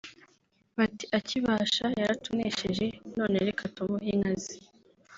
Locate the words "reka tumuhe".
3.47-4.09